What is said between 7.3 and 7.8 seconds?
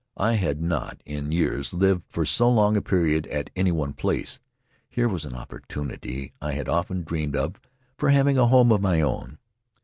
of